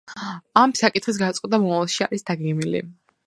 ამ 0.61 0.71
საკითხის 0.79 1.19
გადაწყვეტა 1.25 1.61
მომავალში 1.65 2.03
არის 2.09 2.27
დაგეგმილი. 2.31 2.85